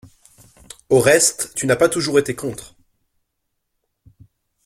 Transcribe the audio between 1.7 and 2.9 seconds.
pas toujours été contre!